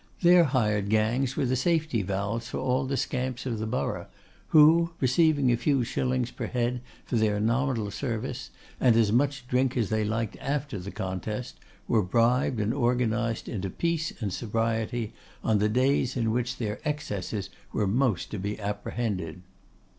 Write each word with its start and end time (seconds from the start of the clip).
Their 0.21 0.45
hired 0.45 0.89
gangs 0.89 1.37
were 1.37 1.45
the 1.45 1.55
safety 1.55 2.01
valves 2.01 2.47
for 2.47 2.57
all 2.57 2.85
the 2.87 2.97
scamps 2.97 3.45
of 3.45 3.59
the 3.59 3.67
borough, 3.67 4.07
who, 4.47 4.93
receiving 4.99 5.51
a 5.51 5.55
few 5.57 5.83
shillings 5.83 6.31
per 6.31 6.47
head 6.47 6.81
for 7.05 7.17
their 7.17 7.39
nominal 7.39 7.91
service, 7.91 8.49
and 8.79 8.95
as 8.95 9.11
much 9.11 9.47
drink 9.47 9.77
as 9.77 9.89
they 9.91 10.03
liked 10.03 10.37
after 10.41 10.79
the 10.79 10.89
contest, 10.89 11.59
were 11.87 12.01
bribed 12.01 12.59
and 12.59 12.73
organised 12.73 13.47
into 13.47 13.69
peace 13.69 14.11
and 14.23 14.33
sobriety 14.33 15.13
on 15.43 15.59
the 15.59 15.69
days 15.69 16.17
in 16.17 16.31
which 16.31 16.57
their 16.57 16.79
excesses 16.83 17.51
were 17.71 17.85
most 17.85 18.31
to 18.31 18.39
be 18.39 18.59
apprehended. 18.59 19.43